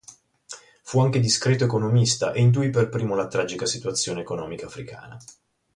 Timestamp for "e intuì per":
2.31-2.89